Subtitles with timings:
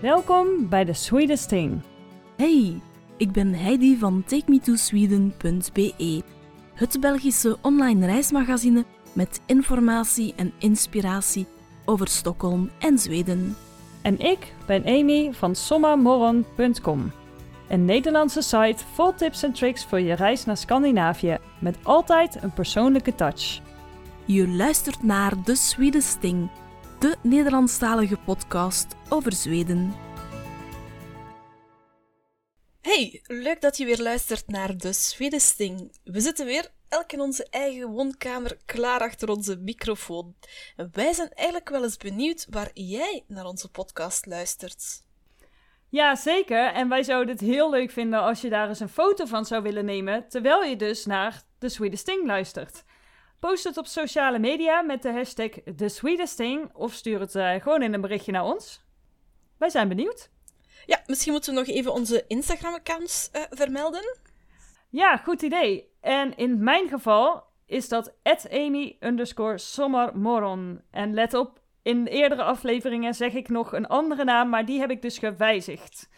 [0.00, 1.80] Welkom bij The Sweetest Thing.
[2.36, 2.80] Hey,
[3.16, 6.22] ik ben Heidi van TakeMeToSweden.be,
[6.74, 11.46] het Belgische online reismagazine met informatie en inspiratie
[11.84, 13.56] over Stockholm en Zweden.
[14.02, 17.12] En ik ben Amy van sommamoron.com.
[17.68, 22.52] Een Nederlandse site vol tips en tricks voor je reis naar Scandinavië, met altijd een
[22.52, 23.60] persoonlijke touch.
[24.24, 26.50] Je luistert naar The Sweetest Thing,
[27.00, 29.94] de Nederlandstalige podcast over Zweden.
[32.80, 35.96] Hey, leuk dat je weer luistert naar The Sweetest Thing.
[36.04, 40.34] We zitten weer elk in onze eigen woonkamer klaar achter onze microfoon.
[40.76, 45.04] En wij zijn eigenlijk wel eens benieuwd waar jij naar onze podcast luistert.
[45.88, 46.72] Ja, zeker.
[46.72, 49.62] En wij zouden het heel leuk vinden als je daar eens een foto van zou
[49.62, 52.84] willen nemen, terwijl je dus naar The Sweetest Thing luistert.
[53.40, 57.54] Post het op sociale media met de hashtag The Sweetest Thing of stuur het uh,
[57.54, 58.84] gewoon in een berichtje naar ons.
[59.58, 60.30] Wij zijn benieuwd.
[60.86, 64.18] Ja, misschien moeten we nog even onze Instagram-accounts uh, vermelden.
[64.88, 65.88] Ja, goed idee.
[66.00, 68.12] En in mijn geval is dat
[68.50, 70.82] Amy underscore sommermoron.
[70.90, 74.90] En let op, in eerdere afleveringen zeg ik nog een andere naam, maar die heb
[74.90, 76.08] ik dus gewijzigd.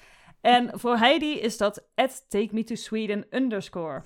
[0.40, 1.86] En voor Heidi is dat
[2.28, 4.04] take me to Sweden underscore.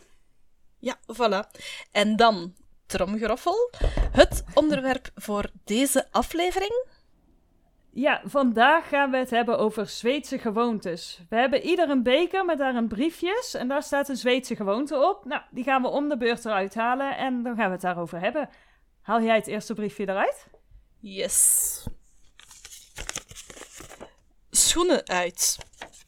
[0.78, 1.50] Ja, voilà.
[1.92, 2.54] En dan,
[2.86, 3.70] tromgeroffel,
[4.12, 6.84] het onderwerp voor deze aflevering.
[7.90, 11.20] Ja, vandaag gaan we het hebben over Zweedse gewoontes.
[11.28, 15.24] We hebben ieder een beker met daarin briefjes en daar staat een Zweedse gewoonte op.
[15.24, 18.20] Nou, die gaan we om de beurt eruit halen en dan gaan we het daarover
[18.20, 18.48] hebben.
[19.02, 20.46] Haal jij het eerste briefje eruit?
[21.00, 21.86] Yes.
[24.50, 25.58] Schoenen uit.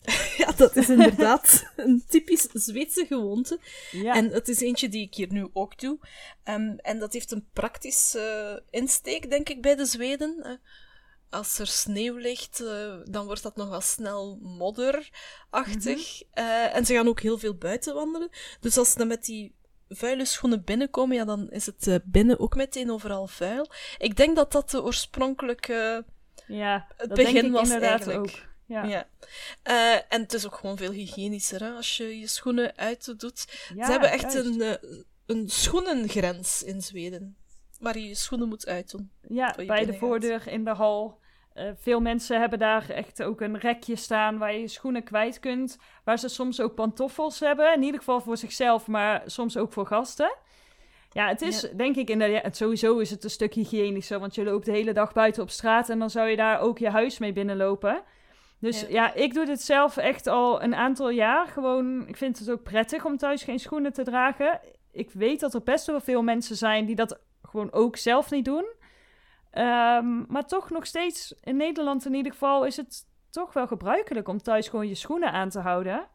[0.36, 3.58] ja, dat is inderdaad een typisch Zweedse gewoonte.
[3.90, 4.14] Ja.
[4.14, 5.98] En het is eentje die ik hier nu ook doe.
[6.44, 10.36] Um, en dat heeft een praktische uh, insteek, denk ik, bij de Zweden.
[10.44, 10.52] Uh,
[11.30, 16.20] als er sneeuw ligt, uh, dan wordt dat nogal snel modderachtig.
[16.20, 16.70] Mm -hmm.
[16.72, 18.28] en ze gaan ook heel veel buiten wandelen.
[18.60, 19.54] Dus als ze dan met die
[19.88, 23.70] vuile schoenen binnenkomen, ja, dan is het uh, binnen ook meteen overal vuil.
[23.98, 26.04] Ik denk dat dat de oorspronkelijke...
[26.46, 28.30] Ja, het begin was inderdaad ook.
[28.68, 28.84] Ja.
[28.84, 29.06] ja.
[29.64, 33.68] Uh, en het is ook gewoon veel hygiënischer hè, als je je schoenen uit doet.
[33.74, 34.72] Ja, Ze hebben echt een, uh,
[35.26, 37.36] een schoenengrens in Zweden.
[37.78, 39.10] Waar je je schoenen moet uitdoen.
[39.28, 41.18] Ja, bij de voordeur in de hal.
[41.54, 45.38] Uh, veel mensen hebben daar echt ook een rekje staan waar je je schoenen kwijt
[45.38, 45.78] kunt.
[46.04, 47.74] Waar ze soms ook pantoffels hebben.
[47.74, 50.36] In ieder geval voor zichzelf, maar soms ook voor gasten.
[51.10, 51.68] Ja, het is ja.
[51.76, 54.18] denk ik inderdaad, sowieso is het een stuk hygiënischer.
[54.18, 56.78] Want je loopt de hele dag buiten op straat en dan zou je daar ook
[56.78, 58.02] je huis mee binnenlopen.
[58.60, 58.88] Dus ja.
[58.88, 61.46] ja, ik doe dit zelf echt al een aantal jaar.
[61.46, 64.60] Gewoon, ik vind het ook prettig om thuis geen schoenen te dragen.
[64.92, 68.44] Ik weet dat er best wel veel mensen zijn die dat gewoon ook zelf niet
[68.44, 68.76] doen.
[69.52, 74.28] Um, maar toch nog steeds, in Nederland in ieder geval, is het toch wel gebruikelijk
[74.28, 76.08] om thuis gewoon je schoenen aan te houden.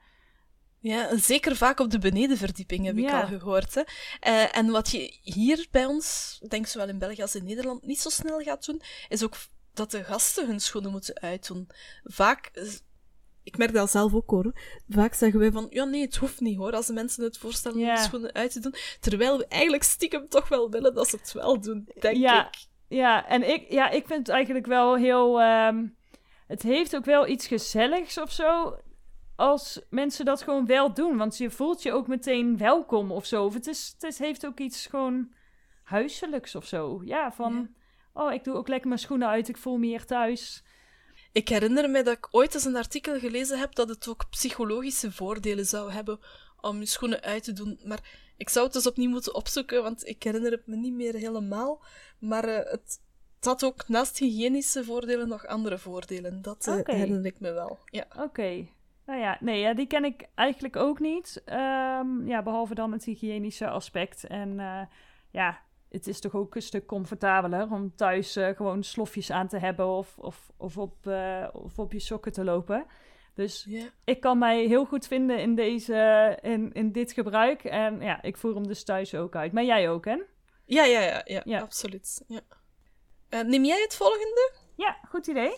[0.79, 3.21] Ja, zeker vaak op de benedenverdieping heb ik ja.
[3.21, 3.75] al gehoord.
[3.75, 3.81] Hè.
[4.27, 7.99] Uh, en wat je hier bij ons, denk zowel in België als in Nederland, niet
[7.99, 9.35] zo snel gaat doen, is ook
[9.73, 11.69] dat de gasten hun schoenen moeten uitdoen.
[12.03, 12.51] Vaak,
[13.43, 14.53] ik merk dat zelf ook hoor,
[14.89, 17.77] vaak zeggen wij van, ja nee, het hoeft niet hoor, als de mensen het voorstellen
[17.77, 17.95] om ja.
[17.95, 18.75] de schoenen uit te doen.
[18.99, 22.47] Terwijl we eigenlijk stiekem toch wel willen dat ze het wel doen, denk ja.
[22.47, 22.67] ik.
[22.87, 25.41] Ja, en ik, ja, ik vind het eigenlijk wel heel...
[25.41, 25.97] Um,
[26.47, 28.77] het heeft ook wel iets gezelligs of zo
[29.35, 31.17] als mensen dat gewoon wel doen.
[31.17, 33.45] Want je voelt je ook meteen welkom of zo.
[33.45, 35.33] Of het, is, het heeft ook iets gewoon
[35.83, 37.01] huiselijks of zo.
[37.03, 37.53] Ja, van...
[37.53, 37.81] Ja
[38.13, 40.63] oh, ik doe ook lekker mijn schoenen uit, ik voel me hier thuis.
[41.31, 45.11] Ik herinner me dat ik ooit eens een artikel gelezen heb dat het ook psychologische
[45.11, 46.19] voordelen zou hebben
[46.61, 47.79] om je schoenen uit te doen.
[47.83, 47.99] Maar
[48.37, 51.83] ik zou het dus opnieuw moeten opzoeken, want ik herinner het me niet meer helemaal.
[52.19, 53.01] Maar uh, het,
[53.35, 56.41] het had ook naast hygiënische voordelen nog andere voordelen.
[56.41, 56.95] Dat uh, okay.
[56.95, 57.79] herinner ik me wel.
[57.85, 58.05] Ja.
[58.09, 58.23] Oké.
[58.23, 58.71] Okay.
[59.05, 61.43] Nou ja, nee, ja, die ken ik eigenlijk ook niet.
[61.45, 64.23] Um, ja, behalve dan het hygiënische aspect.
[64.23, 64.81] En uh,
[65.31, 65.61] ja,
[65.93, 69.87] het is toch ook een stuk comfortabeler om thuis uh, gewoon slofjes aan te hebben
[69.87, 72.85] of, of, of, op, uh, of op je sokken te lopen.
[73.33, 73.85] Dus yeah.
[74.03, 77.63] ik kan mij heel goed vinden in, deze, in, in dit gebruik.
[77.63, 79.51] En ja, ik voer hem dus thuis ook uit.
[79.51, 80.21] Maar jij ook, hè?
[80.65, 81.59] Ja, ja, ja, ja, ja.
[81.59, 82.23] absoluut.
[82.27, 82.41] Ja.
[83.29, 84.53] Uh, neem jij het volgende?
[84.75, 85.55] Ja, goed idee.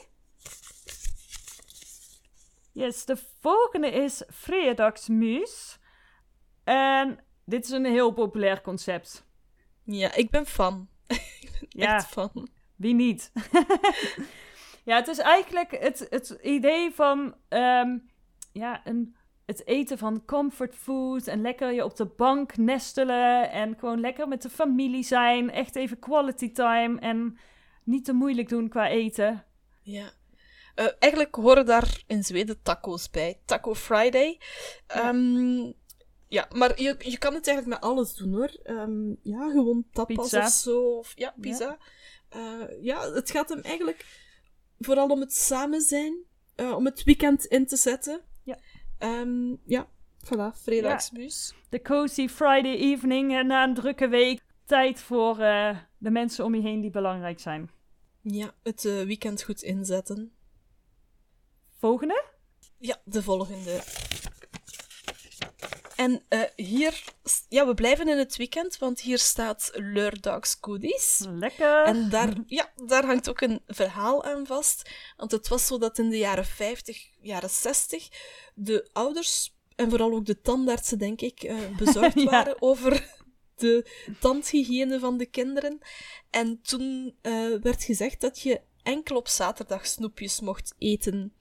[2.72, 5.80] Yes, de volgende is Fredagsmuus.
[6.64, 9.26] En dit is een heel populair concept.
[9.86, 10.88] Ja, ik ben fan.
[11.42, 12.48] ik ben ja, echt fan.
[12.76, 13.32] Wie niet?
[14.86, 18.10] ja, het is eigenlijk het, het idee van um,
[18.52, 19.16] ja, een,
[19.46, 24.28] het eten van comfort food en lekker je op de bank nestelen en gewoon lekker
[24.28, 25.52] met de familie zijn.
[25.52, 27.38] Echt even quality time en
[27.84, 29.46] niet te moeilijk doen qua eten.
[29.82, 30.10] Ja.
[30.76, 33.40] Uh, eigenlijk horen daar in Zweden taco's bij.
[33.46, 34.40] Taco Friday.
[34.98, 35.74] Um,
[36.28, 38.60] ja, maar je, je kan het eigenlijk met alles doen hoor.
[38.64, 40.46] Um, ja, gewoon tapas pizza.
[40.46, 40.98] of zo.
[40.98, 41.78] Of, ja, pizza.
[42.30, 42.60] Ja.
[42.60, 44.06] Uh, ja, het gaat hem eigenlijk
[44.80, 46.16] vooral om het samen zijn.
[46.56, 48.22] Uh, om het weekend in te zetten.
[48.44, 48.58] Ja.
[49.00, 49.88] Um, ja,
[50.24, 51.54] voilà, fredagsbus.
[51.56, 51.62] Ja.
[51.70, 54.44] De cozy Friday evening na een drukke week.
[54.66, 57.70] Tijd voor uh, de mensen om je heen die belangrijk zijn.
[58.22, 60.34] Ja, het weekend goed inzetten.
[61.78, 62.24] Volgende?
[62.78, 63.82] Ja, de volgende.
[65.96, 67.04] En uh, hier,
[67.50, 71.22] ja, we blijven in het weekend, want hier staat Leurdags Goodies.
[71.30, 71.84] Lekker!
[71.84, 74.90] En daar, ja, daar hangt ook een verhaal aan vast.
[75.18, 78.08] Want het was zo dat in de jaren 50, jaren 60,
[78.54, 82.30] de ouders, en vooral ook de tandartsen, denk ik, uh, bezorgd ja.
[82.30, 83.14] waren over
[83.56, 83.86] de
[84.20, 85.80] tandhygiëne van de kinderen.
[86.30, 91.34] En toen uh, werd gezegd dat je enkel op zaterdag snoepjes mocht eten.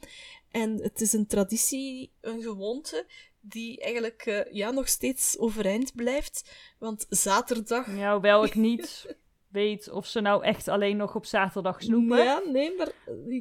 [0.50, 3.06] En het is een traditie, een gewoonte,
[3.46, 6.54] die eigenlijk uh, ja, nog steeds overeind blijft.
[6.78, 7.96] Want zaterdag...
[7.96, 9.16] Ja, hoewel ik niet
[9.48, 12.24] weet of ze nou echt alleen nog op zaterdag snoepen.
[12.24, 12.92] Ja, nee, maar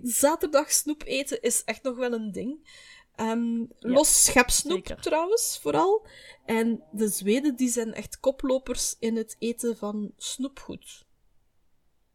[0.03, 2.67] zaterdag snoep eten is echt nog wel een ding.
[3.15, 6.07] Um, los schepsnoep trouwens, vooral.
[6.45, 11.05] En de Zweden die zijn echt koplopers in het eten van snoepgoed.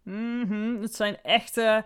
[0.03, 1.85] Mm Het zijn echte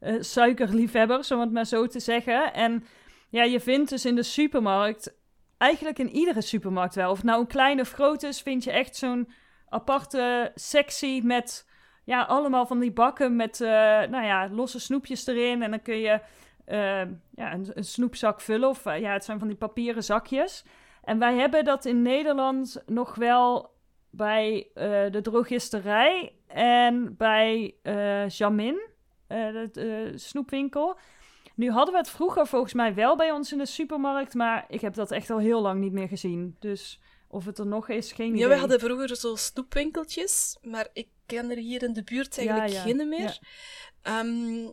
[0.00, 2.52] uh, suikerliefhebbers, om het maar zo te zeggen.
[2.52, 2.84] En
[3.28, 5.18] ja, je vindt dus in de supermarkt
[5.60, 7.10] eigenlijk in iedere supermarkt wel.
[7.10, 9.30] Of nou een kleine of groot is, vind je echt zo'n
[9.68, 11.68] aparte sectie met
[12.04, 13.68] ja, allemaal van die bakken met uh,
[14.08, 15.62] nou ja, losse snoepjes erin.
[15.62, 16.20] En dan kun je
[16.66, 17.02] uh,
[17.34, 18.68] ja, een, een, snoepzak vullen.
[18.68, 20.64] Of uh, ja, het zijn van die papieren zakjes.
[21.02, 23.78] En wij hebben dat in Nederland nog wel
[24.10, 24.68] bij
[25.10, 27.74] de drogisterij en bij
[28.28, 28.80] Jamin,
[29.26, 30.98] de snoepwinkel.
[31.60, 34.80] Nu hadden we het vroeger volgens mij wel bij ons in de supermarkt, maar ik
[34.80, 36.56] heb dat echt al heel lang niet meer gezien.
[36.58, 38.40] Dus of het er nog is, geen idee.
[38.40, 42.72] Ja, we hadden vroeger zo snoepwinkeltjes, maar ik ken er hier in de buurt eigenlijk
[42.72, 43.38] geen meer.
[44.02, 44.68] Ehm,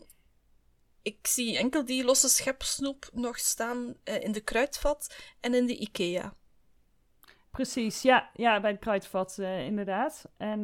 [1.02, 5.78] ik zie enkel die losse schepsnoep nog staan uh, in de kruidvat en in de
[5.78, 6.34] IKEA.
[7.52, 10.26] Precies, ja, ja bij het kruidvat uh, inderdaad.
[10.38, 10.64] En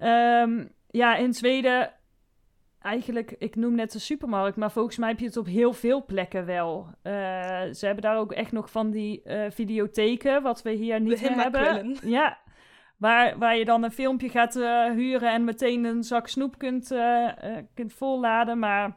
[0.00, 1.97] uh, um, ja, in Zweden
[2.80, 6.04] eigenlijk, ik noem net de supermarkt, maar volgens mij heb je het op heel veel
[6.04, 6.86] plekken wel.
[7.02, 7.12] Uh,
[7.72, 11.34] ze hebben daar ook echt nog van die uh, videotheken, wat we hier niet meer
[11.34, 11.96] hebben.
[12.02, 12.38] Ja,
[12.96, 16.94] waar, waar je dan een filmpje gaat uh, huren en meteen een zak snoep kunt,
[17.74, 18.58] kunt volladen.
[18.58, 18.94] Maar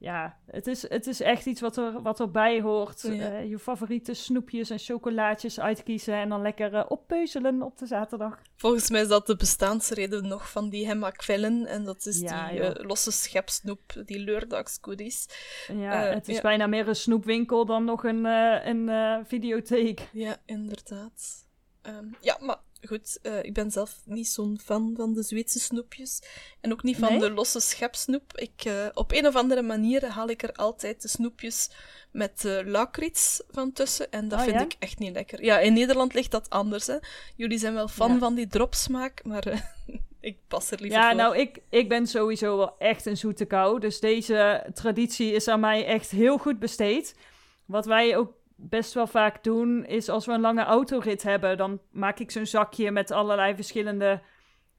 [0.00, 3.04] ja, het is, het is echt iets wat, er, wat erbij hoort.
[3.04, 8.42] Uh, je favoriete snoepjes en chocolaatjes uitkiezen en dan lekker uh, oppeuzelen op de zaterdag.
[8.56, 11.66] Volgens mij is dat de bestaansreden nog van die hemmakvellen.
[11.66, 15.26] En dat is die uh, losse schepsnoep, die leurdagsgoodies.
[15.72, 20.08] Ja, het is bijna meer een snoepwinkel dan nog een, een videotheek.
[20.12, 21.48] Ja, inderdaad.
[21.82, 26.22] Um, ja, maar goed, uh, ik ben zelf niet zo'n fan van de Zweedse snoepjes.
[26.60, 28.36] En ook niet van de losse schepsnoep.
[28.36, 31.70] Ik, uh, op een of andere manier haal ik er altijd de snoepjes
[32.10, 34.10] met uh, lakrits van tussen.
[34.10, 34.64] En dat oh, vind ja?
[34.64, 35.44] ik echt niet lekker.
[35.44, 36.86] Ja, in Nederland ligt dat anders.
[36.86, 36.96] Hè.
[37.36, 38.18] Jullie zijn wel fan ja.
[38.18, 39.72] van die dropsmaak, maar
[40.20, 41.16] ik pas er liever ja, voor.
[41.16, 43.80] nou, ik, ik ben sowieso wel echt een zoete kou.
[43.80, 47.14] Dus deze traditie is aan mij echt heel goed besteed.
[47.64, 48.32] Wat wij ook
[48.68, 52.46] best wel vaak doen, is als we een lange autorit hebben, dan maak ik zo'n
[52.46, 54.20] zakje met allerlei verschillende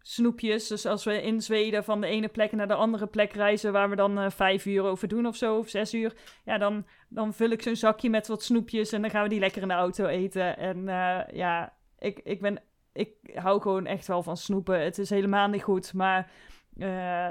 [0.01, 0.67] snoepjes.
[0.67, 3.89] Dus als we in Zweden van de ene plek naar de andere plek reizen, waar
[3.89, 6.13] we dan uh, vijf uur over doen of zo, of zes uur,
[6.45, 9.39] ja, dan, dan vul ik zo'n zakje met wat snoepjes en dan gaan we die
[9.39, 10.57] lekker in de auto eten.
[10.57, 12.61] En uh, ja, ik, ik, ben,
[12.93, 14.83] ik hou gewoon echt wel van snoepen.
[14.83, 16.31] Het is helemaal niet goed, maar
[16.77, 17.29] uh,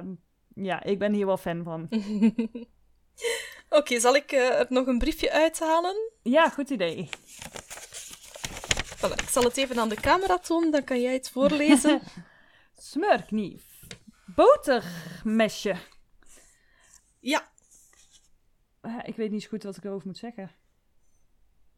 [0.55, 1.89] ja, ik ben hier wel fan van.
[3.73, 6.11] Oké, okay, zal ik uh, er nog een briefje uithalen?
[6.23, 7.09] Ja, goed idee.
[8.97, 12.01] Voilà, ik zal het even aan de camera tonen, dan kan jij het voorlezen.
[12.91, 13.87] Smurknief.
[14.27, 15.77] Botermesje.
[17.21, 17.49] Ja.
[18.83, 20.51] Uh, ik weet niet zo goed wat ik erover moet zeggen.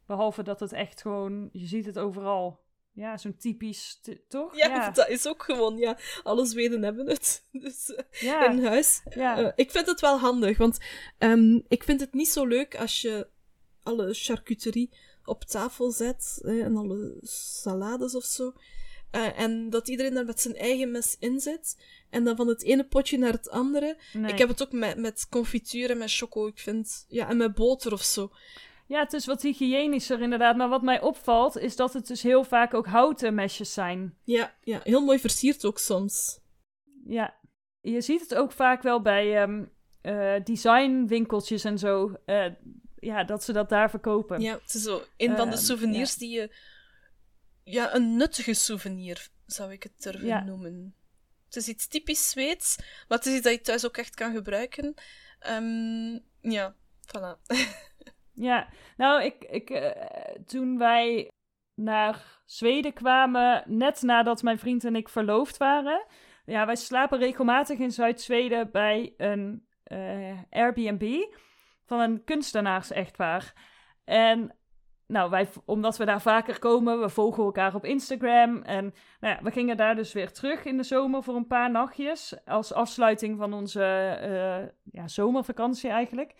[0.05, 2.62] Behalve dat het echt gewoon, je ziet het overal.
[2.93, 4.57] Ja, zo'n typisch, toch?
[4.57, 5.97] Ja, ja, dat is ook gewoon, ja.
[6.23, 7.43] Alle Zweden hebben het.
[7.51, 8.49] Dus ja.
[8.49, 9.01] in huis.
[9.09, 9.39] Ja.
[9.39, 10.77] Uh, ik vind het wel handig, want
[11.19, 13.27] um, ik vind het niet zo leuk als je
[13.83, 14.89] alle charcuterie
[15.25, 18.53] op tafel zet en alle salades of zo.
[19.15, 21.77] Uh, en dat iedereen daar met zijn eigen mes in zit.
[22.09, 23.97] En dan van het ene potje naar het andere.
[24.13, 24.31] Nee.
[24.31, 26.47] Ik heb het ook met, met confituur en met choco.
[26.47, 28.31] Ik vind, ja, en met boter of zo.
[28.85, 30.55] Ja, het is wat hygiënischer inderdaad.
[30.55, 34.17] Maar wat mij opvalt, is dat het dus heel vaak ook houten mesjes zijn.
[34.23, 36.39] Ja, ja heel mooi versierd ook soms.
[37.05, 37.35] Ja,
[37.81, 39.71] je ziet het ook vaak wel bij um,
[40.43, 42.13] designwinkeltjes en zo.
[42.95, 44.41] ja, dat ze dat daar verkopen.
[44.41, 46.55] Ja, het is zo een van de ehm, souvenirs die je...
[47.63, 50.95] Ja, een nuttige souvenir zou ik het durven noemen.
[51.45, 52.75] Het is iets typisch Zweeds,
[53.07, 54.93] maar het is iets dat je thuis ook echt kan gebruiken.
[55.49, 56.75] Um, ja,
[57.07, 57.41] voilà.
[58.33, 59.95] ja, nou, ik, ik,
[60.45, 61.31] toen wij
[61.75, 66.05] naar Zweden kwamen, net nadat mijn vriend en ik verloofd waren.
[66.45, 71.23] Ja, wij slapen regelmatig in Zuid-Zweden bij een uh, Airbnb
[71.85, 73.53] van een kunstenaars-echtpaar.
[74.05, 74.55] En
[75.07, 78.61] nou, wij, omdat we daar vaker komen, we volgen elkaar op Instagram.
[78.61, 82.35] En nou we gingen daar dus weer terug in de zomer voor een paar nachtjes.
[82.45, 86.33] Als afsluiting van onze uh, ja, zomervakantie eigenlijk.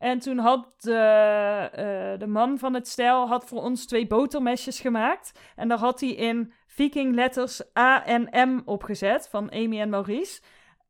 [0.00, 4.80] En toen had de, uh, de man van het stel had voor ons twee botermesjes
[4.80, 5.32] gemaakt.
[5.56, 10.40] En daar had hij in viking letters A en M opgezet van Amy en Maurice.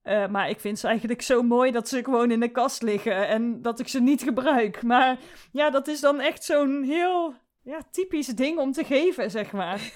[0.04, 3.28] Uh, maar ik vind ze eigenlijk zo mooi dat ze gewoon in de kast liggen
[3.28, 4.82] en dat ik ze niet gebruik.
[4.82, 5.18] Maar
[5.52, 9.92] ja, dat is dan echt zo'n heel ja, typisch ding om te geven, zeg maar.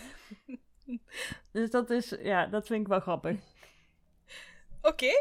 [1.52, 3.40] dus dat is, ja, dat vind ik wel grappig.
[4.83, 5.12] Oké,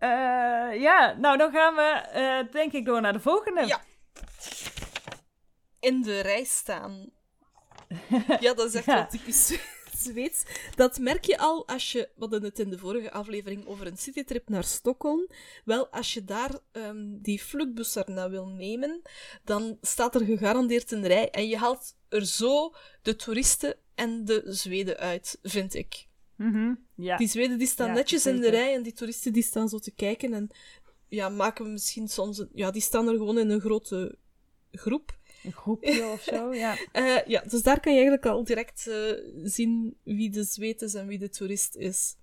[0.00, 3.66] uh, ja, nou dan gaan we uh, denk ik door naar de volgende.
[3.66, 3.80] Ja.
[5.80, 7.10] In de rij staan.
[8.40, 9.58] ja, dat is echt wel typisch
[9.96, 10.42] Zweeds.
[10.74, 13.96] Dat merk je al als je, we hadden het in de vorige aflevering over een
[13.96, 15.28] citytrip naar Stockholm.
[15.64, 19.02] Wel, als je daar um, die vluchtbus naar wil nemen,
[19.44, 24.42] dan staat er gegarandeerd een rij en je haalt er zo de toeristen en de
[24.46, 26.05] Zweden uit, vind ik.
[26.36, 27.16] Mm ja.
[27.16, 29.90] Die Zweden die staan netjes in de rij en die toeristen die staan zo te
[29.90, 30.50] kijken en
[31.08, 32.38] ja, maken we misschien soms...
[32.38, 34.18] Een, ja, die staan er gewoon in een grote
[34.72, 35.18] groep.
[35.44, 36.76] Een groepje of zo, ja.
[36.92, 39.12] Uh, ja, dus daar kan je eigenlijk al direct uh,
[39.42, 42.16] zien wie de Zweed is en wie de toerist is.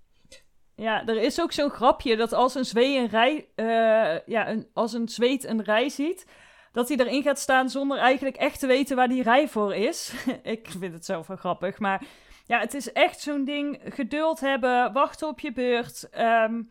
[0.75, 4.67] Ja, er is ook zo'n grapje dat als een Zweed een rij, uh, ja, een,
[4.73, 6.25] als een Zweed een rij ziet,
[6.71, 10.13] dat hij erin gaat staan zonder eigenlijk echt te weten waar die rij voor is.
[10.43, 12.05] ik vind het zelf wel grappig, maar
[12.45, 13.81] ja, het is echt zo'n ding.
[13.83, 16.09] Geduld hebben, wachten op je beurt.
[16.09, 16.63] Ehm,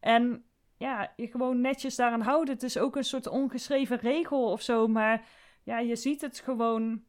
[0.00, 0.44] en
[0.78, 2.54] ja, je gewoon netjes daaraan houden.
[2.54, 4.88] Het is ook een soort ongeschreven regel of zo.
[4.88, 5.26] Maar
[5.62, 7.04] ja, je ziet het gewoon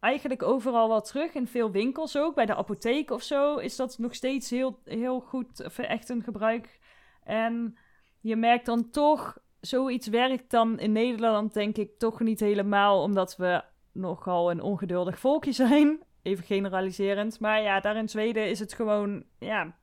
[0.00, 1.34] eigenlijk overal wel terug.
[1.34, 2.34] In veel winkels ook.
[2.34, 5.64] Bij de apotheek of zo is dat nog steeds heel, heel goed.
[5.64, 6.80] Of echt een gebruik.
[7.24, 7.78] En
[8.20, 13.02] je merkt dan toch, zoiets werkt dan in Nederland denk ik toch niet helemaal.
[13.02, 16.02] Omdat we nogal een ongeduldig volkje zijn.
[16.24, 17.40] Even generaliserend.
[17.40, 19.76] Maar ja, daar in Zweden is het gewoon, ja,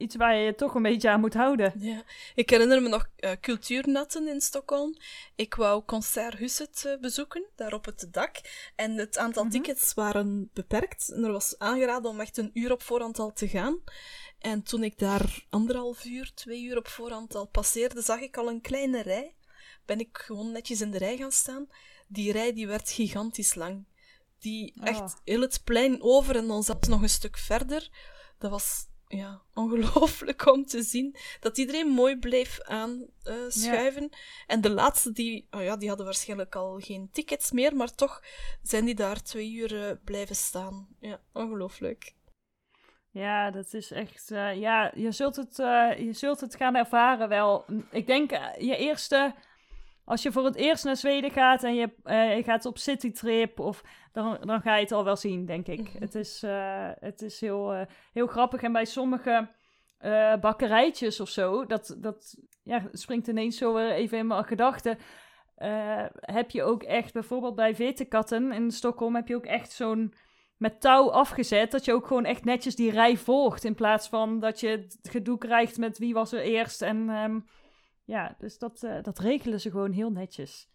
[0.00, 1.72] iets waar je je toch een beetje aan moet houden.
[1.78, 2.02] Ja.
[2.34, 4.96] Ik herinner me nog uh, cultuurnatten in Stockholm.
[5.34, 8.36] Ik wou Concert Husset uh, bezoeken, daar op het dak.
[8.76, 9.52] En het aantal mhm.
[9.52, 11.10] tickets waren beperkt.
[11.12, 13.78] En er was aangeraden om echt een uur op voorhand al te gaan.
[14.38, 18.48] En toen ik daar anderhalf uur, twee uur op voorhand al passeerde, zag ik al
[18.48, 19.34] een kleine rij.
[19.84, 21.66] Ben ik gewoon netjes in de rij gaan staan.
[22.08, 23.84] Die rij die werd gigantisch lang.
[24.40, 25.12] Die echt oh.
[25.24, 27.88] heel het plein over en dan zelfs nog een stuk verder.
[28.38, 34.02] Dat was ja, ongelooflijk om te zien dat iedereen mooi bleef aanschuiven.
[34.02, 37.94] Uh, En de laatste, die, oh ja, die hadden waarschijnlijk al geen tickets meer, maar
[37.94, 38.22] toch
[38.62, 40.88] zijn die daar twee uur uh, blijven staan.
[41.00, 42.14] Ja, ongelooflijk.
[43.10, 44.30] Ja, dat is echt.
[44.30, 45.56] Uh, ja, je zult, het,
[45.98, 47.64] je zult het gaan ervaren wel.
[47.90, 49.34] Ik denk je eerste
[50.04, 53.60] als je voor het eerst naar Zweden gaat en je, uh, je gaat op citytrip,
[53.60, 55.80] of, dan, dan ga je het al wel zien, denk ik.
[55.80, 56.02] Mhm.
[56.02, 57.80] Het is, uh, het is heel, uh,
[58.12, 58.62] heel grappig.
[58.62, 59.48] En bij sommige
[60.40, 64.98] bakkerijtjes of zo, dat, dat ja, springt ineens zo weer even in mijn gedachten.
[66.20, 70.14] heb je ook echt, bijvoorbeeld bij Vetekatten in Stockholm, heb je ook echt zo'n
[70.60, 71.70] met touw afgezet.
[71.70, 73.64] Dat je ook gewoon echt netjes die rij volgt.
[73.64, 76.82] In plaats van dat je het gedoe krijgt met wie was er eerst.
[76.82, 77.46] En um,
[78.04, 80.68] ja, dus dat, uh, dat regelen ze gewoon heel netjes.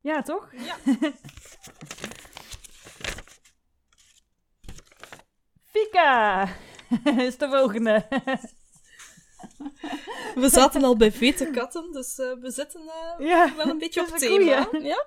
[0.00, 0.52] Ja, toch?
[0.52, 0.76] Ja.
[5.62, 6.48] Fika
[7.28, 8.06] is de volgende.
[10.42, 14.00] we zaten al bij vete katten, dus uh, we zitten uh, ja, wel een beetje
[14.00, 14.68] op thema.
[14.82, 15.06] Ja?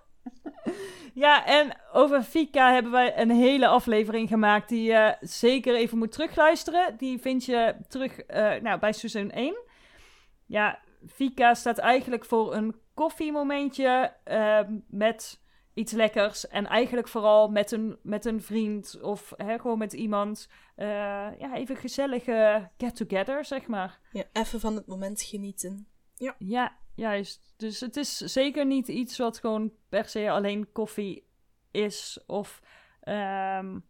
[1.14, 6.12] ja, en over Fika hebben wij een hele aflevering gemaakt die je zeker even moet
[6.12, 6.98] terugluisteren.
[6.98, 8.26] Die vind je terug
[8.62, 9.58] nou, bij seizoen 1.
[10.46, 15.42] Ja, Fika staat eigenlijk voor een koffiemomentje uh, met
[15.74, 16.48] iets lekkers.
[16.48, 20.50] En eigenlijk vooral met een, met een vriend of hè, gewoon met iemand.
[20.78, 20.86] Uh,
[21.40, 24.00] ja, even gezellige get-together, zeg maar.
[24.12, 25.88] Ja, even van het moment genieten.
[26.16, 26.36] Ja.
[26.38, 27.54] ja, juist.
[27.58, 31.28] Dus het is zeker niet iets wat gewoon per se alleen koffie
[31.72, 32.24] is.
[32.26, 32.62] Of
[33.04, 33.86] um,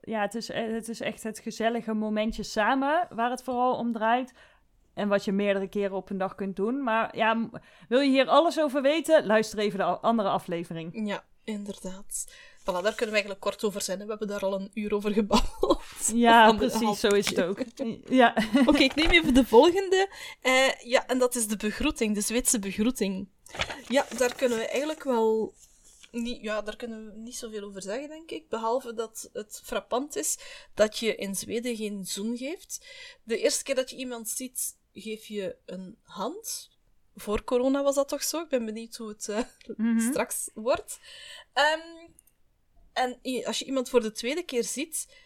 [0.00, 4.34] ja, het is, het is echt het gezellige momentje samen waar het vooral om draait.
[4.94, 6.82] En wat je meerdere keren op een dag kunt doen.
[6.82, 7.50] Maar ja,
[7.88, 9.26] wil je hier alles over weten?
[9.26, 11.08] Luister even de andere aflevering.
[11.08, 12.26] Ja, inderdaad.
[12.60, 13.98] Voilà, daar kunnen we eigenlijk kort over zijn.
[13.98, 15.82] We hebben daar al een uur over gebabbeld.
[16.14, 17.58] Ja, precies, zo is het ook.
[18.20, 18.34] Ja.
[18.66, 20.08] Oké, ik neem even de volgende.
[20.42, 23.28] Uh, ja, en dat is de begroeting, de Zweedse begroeting.
[23.88, 25.54] Ja, daar kunnen we eigenlijk wel
[26.10, 28.48] niet, ja, daar kunnen we niet zoveel over zeggen, denk ik.
[28.48, 30.38] Behalve dat het frappant is
[30.74, 32.86] dat je in Zweden geen zoen geeft.
[33.22, 36.70] De eerste keer dat je iemand ziet, geef je een hand.
[37.16, 38.40] Voor corona was dat toch zo?
[38.40, 41.00] Ik ben benieuwd hoe het uh, straks wordt.
[41.54, 42.12] Um,
[42.92, 45.16] en als je iemand voor de tweede keer ziet,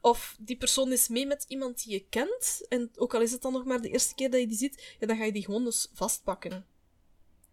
[0.00, 3.42] of die persoon is mee met iemand die je kent, en ook al is het
[3.42, 5.44] dan nog maar de eerste keer dat je die ziet, ja, dan ga je die
[5.44, 6.66] gewoon dus vastpakken.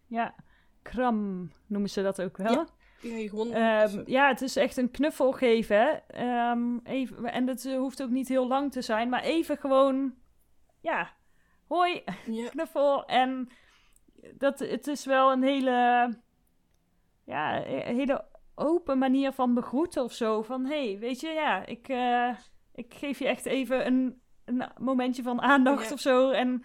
[0.06, 0.34] Ja,
[0.82, 2.66] kram noemen ze dat ook wel.
[3.00, 3.54] Ja, gewoon...
[3.54, 6.02] Um, ja het is echt een knuffel geven.
[6.24, 10.14] Um, even, en het hoeft ook niet heel lang te zijn, maar even gewoon,
[10.80, 11.16] ja,
[11.72, 12.48] hoi, ja.
[12.54, 13.04] knuffel.
[13.04, 13.48] En
[14.34, 16.08] dat, het is wel een hele,
[17.24, 18.24] ja, een hele
[18.54, 20.42] open manier van begroeten of zo.
[20.42, 22.36] Van, hey, weet je, ja, ik, uh,
[22.74, 26.30] ik geef je echt even een, een momentje van aandacht of zo.
[26.30, 26.64] En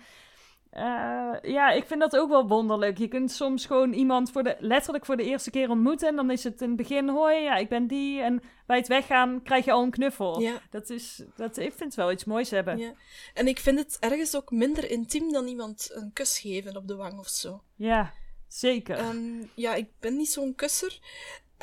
[0.78, 2.98] uh, ja, ik vind dat ook wel wonderlijk.
[2.98, 6.08] Je kunt soms gewoon iemand voor de, letterlijk voor de eerste keer ontmoeten.
[6.08, 8.22] En dan is het in het begin, hoi, ja, ik ben die.
[8.22, 10.40] En bij het weggaan krijg je al een knuffel.
[10.40, 10.62] Ja.
[10.70, 12.78] Dat is, dat, ik vind het wel iets moois hebben.
[12.78, 12.94] Ja.
[13.34, 16.96] En ik vind het ergens ook minder intiem dan iemand een kus geven op de
[16.96, 17.64] wang of zo.
[17.76, 18.14] Ja,
[18.48, 19.00] zeker.
[19.00, 21.00] Um, ja, ik ben niet zo'n kusser.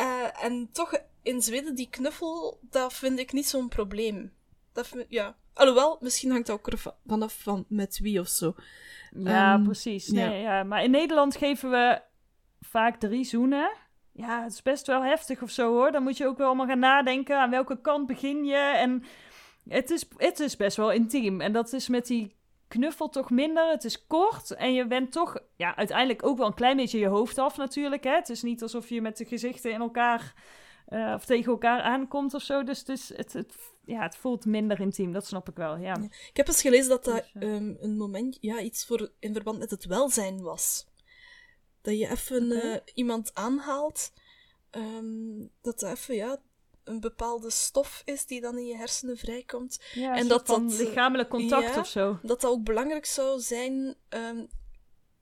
[0.00, 4.32] Uh, en toch, in Zweden, die knuffel, dat vind ik niet zo'n probleem.
[4.72, 5.36] Dat vind, ja.
[5.54, 8.54] Alhoewel, misschien hangt het ook er vanaf van met wie of zo.
[9.10, 10.08] Ja, um, precies.
[10.08, 10.56] Nee, ja.
[10.56, 10.64] ja.
[10.64, 12.00] Maar in Nederland geven we
[12.60, 13.70] vaak drie zoenen.
[14.12, 15.92] Ja, het is best wel heftig of zo hoor.
[15.92, 18.56] Dan moet je ook wel allemaal gaan nadenken aan welke kant begin je.
[18.56, 19.04] En
[19.68, 21.40] het is, het is best wel intiem.
[21.40, 22.34] En dat is met die
[22.68, 23.70] knuffel toch minder.
[23.70, 27.06] Het is kort en je bent toch ja, uiteindelijk ook wel een klein beetje je
[27.06, 28.04] hoofd af natuurlijk.
[28.04, 28.14] Hè?
[28.14, 30.34] Het is niet alsof je met de gezichten in elkaar
[30.88, 32.64] uh, of tegen elkaar aankomt of zo.
[32.64, 35.76] Dus is, het, het, ja, het voelt minder intiem, dat snap ik wel.
[35.76, 35.96] Ja.
[36.00, 37.54] Ik heb eens gelezen dat dat dus, uh...
[37.54, 40.86] um, een moment, ja, iets voor, in verband met het welzijn was.
[41.80, 42.72] Dat je even okay.
[42.72, 44.12] uh, iemand aanhaalt,
[44.70, 46.40] um, dat dat even, ja,
[46.84, 49.80] een bepaalde stof is die dan in je hersenen vrijkomt.
[49.92, 52.18] Ja, en dat dat lichamelijk contact ja, of zo.
[52.22, 54.48] Dat dat ook belangrijk zou zijn um,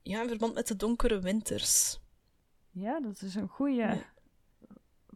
[0.01, 1.99] ja, in verband met de donkere winters.
[2.71, 4.03] Ja, dat is een goede,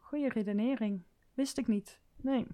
[0.01, 1.03] goede redenering.
[1.33, 1.99] Wist ik niet.
[2.15, 2.47] Nee.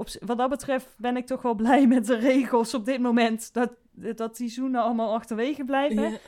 [0.00, 3.52] Op, wat dat betreft ben ik toch wel blij met de regels op dit moment.
[3.52, 6.10] Dat, dat die zoenen allemaal achterwege blijven.
[6.10, 6.18] Ja.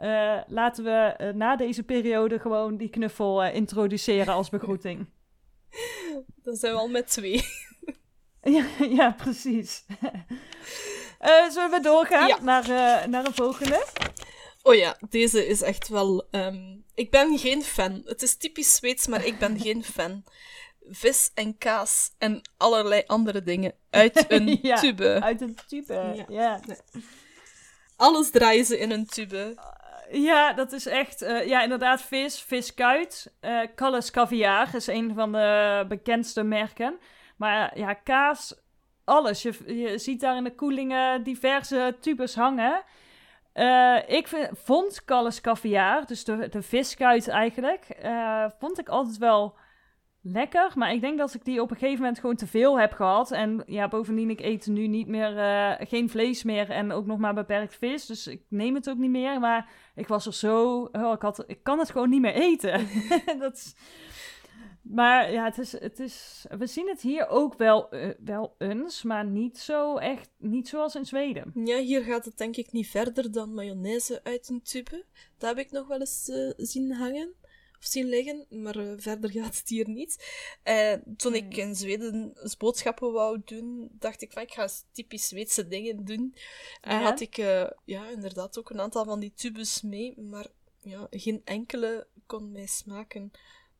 [0.00, 5.06] Uh, laten we uh, na deze periode gewoon die knuffel uh, introduceren als begroeting.
[6.44, 7.44] Dan zijn we al met twee.
[8.56, 9.84] ja, ja, precies.
[11.52, 12.40] Zullen we doorgaan ja.
[12.42, 12.68] naar,
[13.08, 13.86] naar een volgende?
[14.62, 16.26] Oh ja, deze is echt wel.
[16.30, 18.02] Um, ik ben geen fan.
[18.04, 20.24] Het is typisch Zweeds, maar ik ben geen fan.
[20.88, 25.20] Vis en kaas en allerlei andere dingen uit een ja, tube.
[25.20, 26.60] Uit een tube, ja.
[27.96, 29.54] Alles draaien ze in een tube.
[30.10, 33.32] Ja, dat is echt, uh, ja, inderdaad, vis, viskuit.
[33.40, 36.98] Uh, Calles Caviar is een van de bekendste merken.
[37.36, 38.54] Maar uh, ja, kaas,
[39.04, 39.42] alles.
[39.42, 42.82] Je, je ziet daar in de koelingen diverse tubes hangen.
[44.06, 47.86] ik vind, vond Calles Caviar, dus de, de viskuit eigenlijk,
[48.58, 49.56] vond ik altijd wel
[50.32, 50.72] lekker.
[50.74, 53.30] Maar ik denk dat ik die op een gegeven moment gewoon te veel heb gehad.
[53.30, 57.18] En ja, bovendien, ik eet nu niet meer, uh, geen vlees meer en ook nog
[57.18, 58.06] maar beperkt vis.
[58.06, 59.40] Dus ik neem het ook niet meer.
[59.40, 62.88] Maar ik was er zo, oh, ik, had, ik kan het gewoon niet meer eten.
[63.38, 63.74] dat is,
[64.82, 69.02] maar ja, het is, het is, we zien het hier ook wel, uh, wel eens,
[69.02, 71.50] maar niet zo echt, niet zoals in Zweden.
[71.64, 75.04] Ja, hier gaat het denk ik niet verder dan mayonaise uit een tube.
[75.38, 77.34] Dat heb ik nog wel eens uh, zien hangen
[77.78, 80.26] of zien liggen, maar uh, verder gaat het hier niet.
[80.64, 85.68] Uh, toen ik in Zweden boodschappen wou doen, dacht ik van ik ga typisch Zweedse
[85.68, 86.36] dingen doen.
[86.80, 87.02] En ja.
[87.02, 90.46] had ik uh, ja, inderdaad ook een aantal van die tubes mee, maar
[90.80, 93.30] ja, geen enkele kon mij smaken.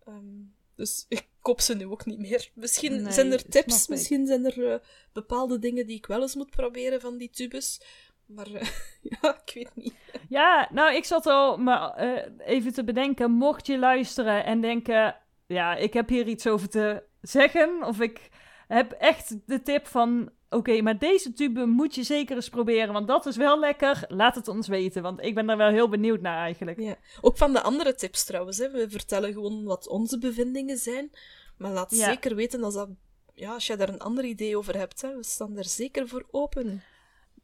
[0.09, 2.51] Um, dus ik koop ze nu ook niet meer.
[2.55, 4.83] Misschien nee, zijn er tips, misschien zijn er
[5.13, 7.81] bepaalde dingen die ik wel eens moet proberen van die tubes.
[8.27, 8.63] Maar uh,
[9.21, 9.95] ja, ik weet niet.
[10.29, 13.31] Ja, nou, ik zat al maar, uh, even te bedenken.
[13.31, 17.83] Mocht je luisteren en denken: ja, ik heb hier iets over te zeggen.
[17.85, 18.29] Of ik
[18.69, 22.93] heb echt de tip van: oké, okay, maar deze tube moet je zeker eens proberen.
[22.93, 24.05] Want dat is wel lekker.
[24.09, 25.03] Laat het ons weten.
[25.03, 26.81] Want ik ben daar wel heel benieuwd naar eigenlijk.
[26.81, 26.97] Ja.
[27.21, 28.59] Ook van de andere tips trouwens.
[28.59, 28.71] Hè.
[28.71, 31.11] We vertellen gewoon wat onze bevindingen zijn.
[31.59, 32.05] Maar laat ja.
[32.05, 32.89] zeker weten als, dat,
[33.35, 35.03] ja, als je daar een ander idee over hebt.
[35.03, 35.17] Hè.
[35.17, 36.83] We staan daar zeker voor open.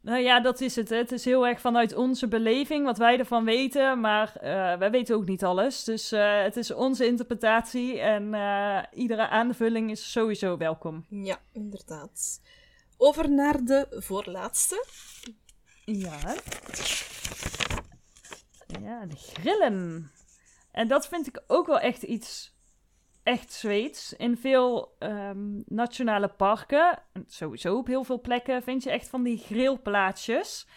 [0.03, 0.89] Nou ja, dat is het.
[0.89, 0.95] Hè.
[0.95, 3.99] Het is heel erg vanuit onze beleving, wat wij ervan weten.
[3.99, 5.83] Maar uh, wij weten ook niet alles.
[5.83, 7.99] Dus uh, het is onze interpretatie.
[7.99, 11.05] En uh, iedere aanvulling is sowieso welkom.
[11.09, 12.41] Ja, inderdaad.
[12.97, 14.85] Over naar de voorlaatste.
[15.85, 16.35] Ja.
[18.81, 20.11] Ja, de grillen.
[20.71, 22.52] En dat vind ik ook wel echt iets
[23.23, 24.13] echt Zweeds.
[24.13, 29.37] In veel um, nationale parken, sowieso op heel veel plekken, vind je echt van die
[29.37, 30.67] grillplaatsjes.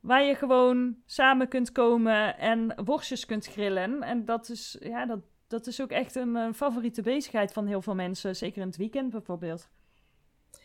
[0.00, 4.02] Waar je gewoon samen kunt komen en worstjes kunt grillen.
[4.02, 7.94] En dat is, ja, dat, dat is ook echt een, favoriete bezigheid van heel veel
[7.94, 8.36] mensen.
[8.36, 9.68] Zeker in het weekend bijvoorbeeld.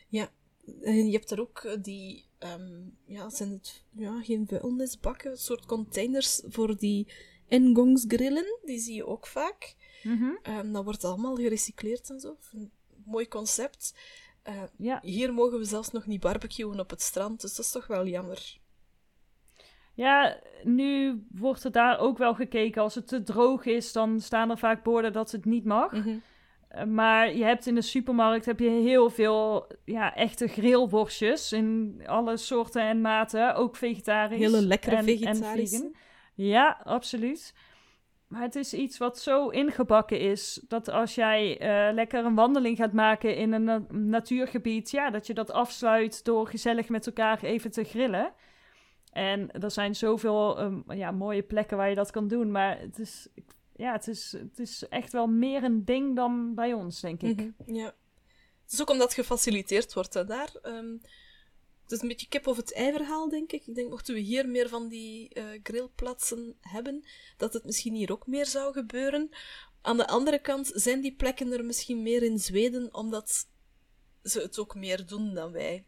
[0.07, 0.29] Ja,
[0.81, 5.65] en je hebt er ook eh, die, um, ja, zijn het ja, geen vuilnisbakken, soort
[5.65, 7.13] containers voor die
[7.47, 8.59] ingangsgrillen.
[8.63, 9.75] Die zie je ook vaak.
[10.03, 10.37] Mm
[10.71, 12.37] dat wordt allemaal gerecycleerd en zo.
[12.51, 12.71] Een
[13.05, 13.93] mooi concept.
[14.49, 14.99] Uh, ja.
[15.01, 18.07] Hier mogen we zelfs nog niet barbecuen op het strand, dus dat is toch wel
[18.07, 18.57] jammer.
[19.93, 22.81] Ja, nu wordt er daar ook wel gekeken.
[22.81, 25.91] Als het te droog is, dan staan er vaak borden dat het niet mag.
[25.91, 26.17] Mhm.
[26.67, 32.01] Eh, maar je hebt in de supermarkt heb je heel veel ja, echte grillworstjes in
[32.05, 34.39] alle soorten en maten, ook vegetarisch.
[34.39, 35.75] Hele lekkere en, vegetarische.
[35.75, 35.95] En
[36.33, 37.53] ja, absoluut.
[38.27, 42.77] Maar het is iets wat zo ingebakken is dat als jij uh, lekker een wandeling
[42.77, 47.71] gaat maken in een natuurgebied, ja, dat je dat afsluit door gezellig met elkaar even
[47.71, 48.33] te grillen.
[49.11, 52.51] En er zijn zoveel um, ja, mooie plekken waar je dat kan doen.
[52.51, 53.27] Maar het is,
[53.75, 57.39] ja, het, is, het is echt wel meer een ding dan bij ons, denk ik.
[57.39, 57.93] -hmm, ja.
[58.63, 60.49] Het is ook omdat gefaciliteerd wordt daar.
[60.63, 61.01] Um,
[61.93, 63.67] is een beetje kip of het ei verhaal, denk ik.
[63.67, 67.03] Ik denk, mochten we hier meer van die uh, grillplaatsen hebben,
[67.37, 69.29] dat het misschien hier ook meer zou gebeuren.
[69.81, 73.47] Aan de andere kant zijn die plekken er misschien meer in Zweden, omdat
[74.23, 75.85] ze het ook meer doen dan wij.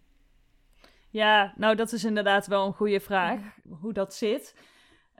[1.10, 3.40] Ja, nou, dat is inderdaad wel een goede vraag,
[3.80, 4.56] hoe dat zit.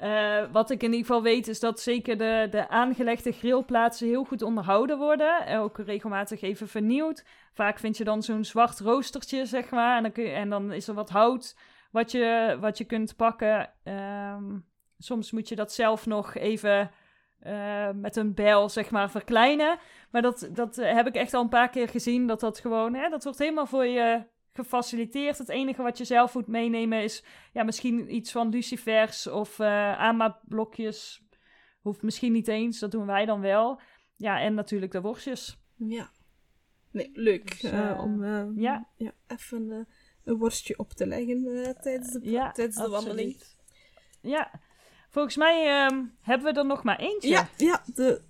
[0.04, 4.24] Uh, wat ik in ieder geval weet is dat zeker de, de aangelegde grillplaatsen heel
[4.24, 5.46] goed onderhouden worden.
[5.46, 7.26] En ook regelmatig even vernieuwd.
[7.54, 9.98] Vaak vind je dan zo'n zwart roostertje, zeg maar.
[9.98, 11.56] En dan, en dan is er wat hout
[11.96, 13.70] wat je, wat je kunt pakken.
[13.84, 14.66] Um,
[14.98, 16.92] soms moet je dat zelf nog even
[17.44, 19.78] uh, met een bijl, zeg maar, verkleinen.
[20.12, 22.28] Maar dat, dat heb ik echt al een paar keer gezien.
[22.28, 24.24] Dat dat gewoon, hè, dat wordt helemaal voor je
[24.56, 25.38] gefaciliteerd.
[25.38, 29.98] Het enige wat je zelf moet meenemen is ja, misschien iets van lucifers of uh,
[29.98, 31.24] aanmaakblokjes.
[31.82, 33.80] Hoeft misschien niet eens, dat doen wij dan wel.
[34.16, 35.58] Ja, en natuurlijk de worstjes.
[35.76, 36.10] Ja.
[36.92, 37.62] Nee, leuk.
[37.62, 38.90] Dus, uh, om uh, ja.
[38.96, 39.88] Ja, even
[40.24, 43.44] een worstje op te leggen tijdens de, ja, tijdens de wandeling.
[44.22, 44.52] Ja,
[45.10, 47.30] volgens mij um, hebben we er nog maar eentje.
[47.30, 48.22] Ja, ja de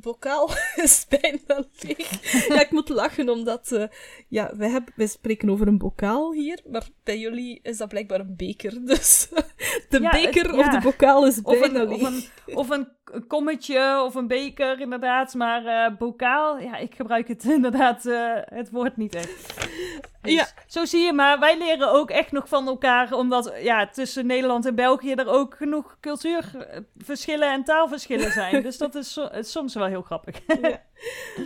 [0.00, 0.50] bokaal
[0.84, 2.48] is bijna leeg.
[2.48, 3.84] ja, ik moet lachen omdat uh,
[4.28, 8.20] ja, wij, hebben, wij spreken over een bokaal hier, maar bij jullie is dat blijkbaar
[8.20, 8.84] een beker.
[8.84, 9.28] Dus
[9.88, 12.00] de beker of de bokaal is bijna of een, leeg.
[12.00, 12.88] Of een, of een
[13.26, 15.34] kommetje of een beker, inderdaad.
[15.34, 19.54] Maar uh, bokaal, ja, ik gebruik het inderdaad, uh, het woord niet echt.
[20.22, 20.48] Dus, ja.
[20.66, 24.66] Zo zie je maar, wij leren ook echt nog van elkaar, omdat ja, tussen Nederland
[24.66, 28.62] en België er ook genoeg cultuurverschillen en taalverschillen zijn.
[28.62, 30.40] dus dat is so soms wel heel grappig.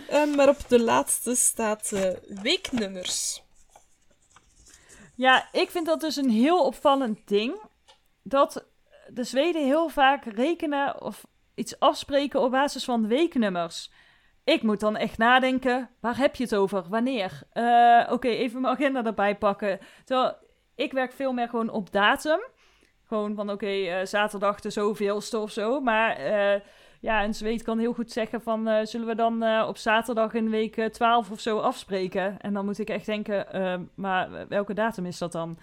[0.09, 0.25] ja.
[0.35, 1.93] maar op de laatste staat
[2.41, 3.43] weeknummers.
[5.15, 7.61] Ja, ik vind dat dus een heel opvallend ding.
[8.23, 8.65] Dat
[9.07, 13.91] de Zweden heel vaak rekenen of iets afspreken op basis van weeknummers.
[14.43, 16.83] Ik moet dan echt nadenken, waar heb je het over?
[16.89, 17.41] Wanneer?
[17.53, 19.79] Uh, Oké, even mijn agenda erbij pakken.
[20.03, 20.35] Terwijl
[20.75, 22.39] ik werk veel meer gewoon op datum.
[23.03, 25.81] Gewoon van oké, okay, uh, zaterdag de zoveelste of zo.
[25.81, 26.61] Maar uh,
[27.01, 28.87] ja, een Zweed kan heel goed zeggen van...
[28.87, 32.39] zullen we dan op zaterdag in week 12 of zo afspreken?
[32.39, 35.57] En dan moet ik echt denken, maar welke datum is dat dan?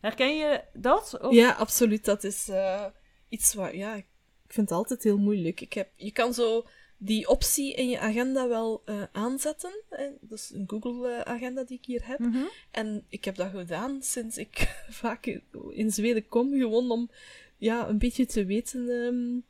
[0.00, 1.18] Herken je dat?
[1.30, 2.04] Ja, absoluut.
[2.04, 2.50] Dat is
[3.28, 3.76] iets waar...
[3.76, 4.06] Ja, ik
[4.52, 5.60] vind het altijd heel moeilijk.
[5.60, 6.66] Ik heb, je kan zo
[7.02, 9.82] die optie in je agenda wel uh, aanzetten.
[9.88, 10.08] Hè?
[10.20, 12.18] Dat is een Google-agenda die ik hier heb.
[12.18, 12.48] Mm -hmm.
[12.70, 17.10] En ik heb dat gedaan sinds ik vaak in Zweden kom, gewoon om
[17.56, 19.44] ja, een beetje te weten um,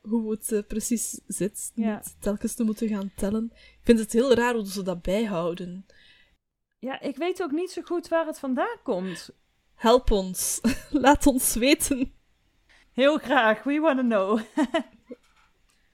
[0.00, 1.72] hoe het uh, precies zit.
[1.74, 1.94] Ja.
[1.94, 3.50] Niet telkens te moeten gaan tellen.
[3.54, 5.86] Ik vind het heel raar hoe ze dat bijhouden.
[6.78, 9.30] Ja, ik weet ook niet zo goed waar het vandaan komt.
[9.74, 10.60] Help ons.
[10.90, 12.12] Laat ons weten.
[12.98, 13.62] Heel graag.
[13.62, 14.40] We want to know.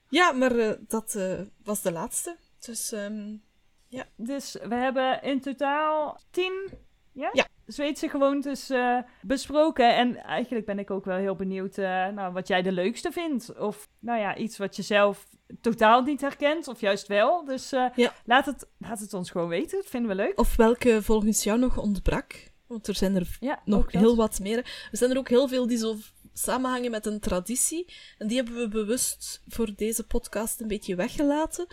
[0.09, 2.37] Ja, maar uh, dat uh, was de laatste.
[2.59, 3.43] Dus, um,
[3.89, 4.05] ja.
[4.17, 6.71] Dus we hebben in totaal tien
[7.13, 7.31] ja?
[7.33, 7.47] ja.
[7.67, 9.97] Zweedse gewoontes uh, besproken.
[9.97, 13.59] En eigenlijk ben ik ook wel heel benieuwd nou, wat jij de leukste vindt.
[13.59, 15.29] Of nou ja, iets wat je zelf
[15.61, 17.45] totaal niet herkent, of juist wel.
[17.45, 18.13] Dus ja.
[18.25, 19.79] laat, het, laat het ons gewoon weten.
[19.79, 20.39] Dat vinden we leuk.
[20.39, 24.59] Of welke volgens jou nog ontbrak Want er zijn er nog heel wat meer.
[24.91, 25.97] Er zijn er ook heel veel die zo
[26.35, 27.93] samenhangen met een traditie.
[28.19, 31.67] En die hebben we bewust voor deze podcast een beetje weggelaten.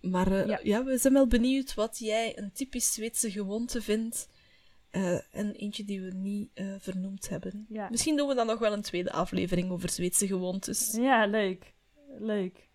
[0.00, 0.84] Maar uh, ja.
[0.84, 4.28] we zijn wel benieuwd wat jij een typisch Zweedse gewoonte vindt.
[4.92, 7.66] Uh, en eentje die we niet uh, vernoemd hebben.
[7.68, 7.88] Ja.
[7.90, 10.92] Misschien doen we dan nog wel een tweede aflevering over Zweedse gewoontes.
[10.92, 11.74] Ja, leuk.
[12.18, 12.68] Leuk.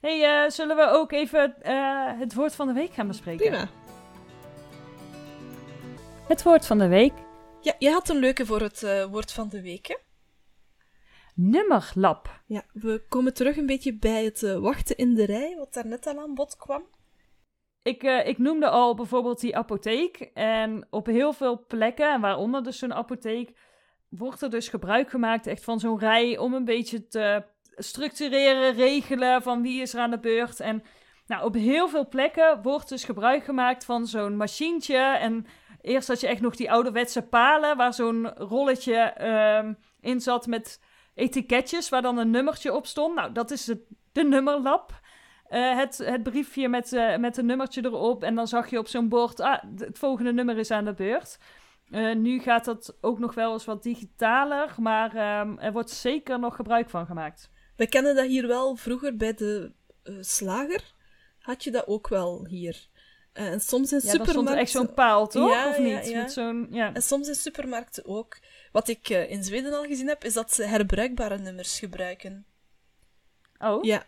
[0.00, 1.54] hey, zullen we ook even
[2.18, 3.46] het woord van de week gaan bespreken?
[3.46, 3.68] Prima.
[6.28, 7.12] Het woord van de week.
[7.60, 9.96] Ja, jij had een leuke voor het woord van de week, hè?
[11.36, 12.40] Nummerlab.
[12.46, 15.86] Ja, we komen terug een beetje bij het uh, wachten in de rij, wat daar
[15.86, 16.84] net al aan bod kwam.
[17.82, 20.30] Ik, uh, ik noemde al bijvoorbeeld die apotheek.
[20.34, 23.50] En op heel veel plekken, en waaronder dus zo'n apotheek,
[24.08, 27.44] wordt er dus gebruik gemaakt echt van zo'n rij om een beetje te
[27.76, 30.60] structureren, regelen van wie is er aan de beurt.
[30.60, 30.82] En
[31.26, 34.96] nou, op heel veel plekken wordt dus gebruik gemaakt van zo'n machientje.
[34.96, 35.46] En
[35.80, 39.70] eerst had je echt nog die ouderwetse palen waar zo'n rolletje uh,
[40.00, 40.80] in zat met
[41.16, 43.14] etiketjes waar dan een nummertje op stond.
[43.14, 45.00] Nou, dat is de, de nummerlap.
[45.50, 48.22] Uh, het, het briefje met, uh, met een nummertje erop.
[48.22, 51.38] En dan zag je op zo'n bord, ah, het volgende nummer is aan de beurt.
[51.90, 56.38] Uh, nu gaat dat ook nog wel eens wat digitaler, maar ehm, er wordt zeker
[56.38, 57.50] nog gebruik van gemaakt.
[57.76, 59.72] We kennen dat hier wel vroeger bij de
[60.20, 60.94] slager.
[61.38, 62.88] Had je dat ook wel hier?
[63.36, 64.32] En soms in ja, supermarkten...
[64.32, 65.50] stond er echt zo'n paal, toch?
[65.50, 66.08] Ja, of niet?
[66.08, 66.94] Ja, Met zo'n, ja.
[66.94, 68.38] En soms in supermarkten ook.
[68.72, 72.46] Wat ik uh, in Zweden al gezien heb, is dat ze herbruikbare nummers gebruiken.
[73.58, 73.84] Oh?
[73.84, 74.04] Ja.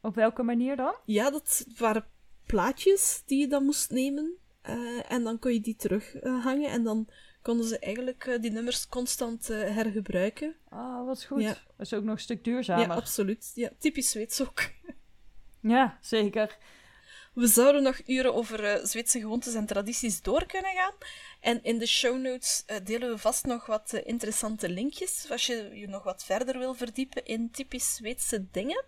[0.00, 0.94] Op welke manier dan?
[1.04, 2.04] Ja, dat waren
[2.46, 4.36] plaatjes die je dan moest nemen.
[4.68, 6.68] Uh, en dan kon je die terughangen.
[6.68, 7.08] Uh, en dan
[7.42, 10.54] konden ze eigenlijk die nummers constant hergebruiken.
[10.68, 11.42] Ah, oh, wat goed.
[11.42, 12.86] Dat is ook nog een stuk duurzamer.
[12.86, 13.50] Ja, absoluut.
[13.54, 14.70] Ja, typisch Zweeds ook.
[15.60, 16.58] ja, zeker.
[17.34, 20.92] We zouden nog uren over uh, Zweedse gewoontes en tradities door kunnen gaan.
[21.40, 25.46] En in de show notes uh, delen we vast nog wat uh, interessante linkjes, als
[25.46, 28.84] je je nog wat verder wil verdiepen in typisch Zweedse dingen.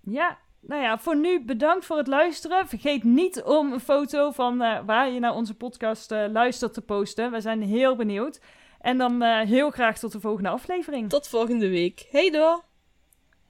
[0.00, 2.68] Ja, nou ja, voor nu bedankt voor het luisteren.
[2.68, 7.30] Vergeet niet om een foto van waar je naar onze podcast luistert te posten.
[7.30, 8.40] We zijn heel benieuwd.
[8.80, 11.08] En dan heel graag tot de volgende aflevering.
[11.08, 12.06] Tot volgende week.
[12.10, 12.64] Hey door!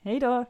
[0.03, 0.47] Hey door!